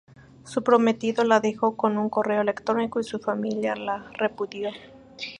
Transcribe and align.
Su 0.45 0.63
prometido 0.63 1.23
la 1.23 1.39
dejó 1.41 1.77
con 1.77 1.95
un 1.99 2.09
correo 2.09 2.41
electrónico 2.41 2.99
y 2.99 3.03
su 3.03 3.19
familia 3.19 3.75
la 3.75 4.09
repudió. 4.17 4.71